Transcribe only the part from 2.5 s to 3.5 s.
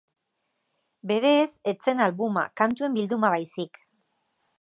kantuen bilduma